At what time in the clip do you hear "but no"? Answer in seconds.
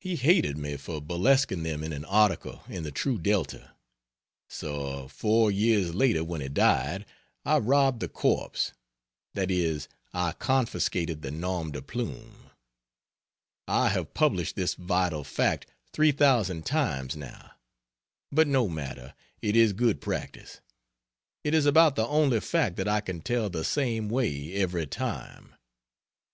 18.30-18.68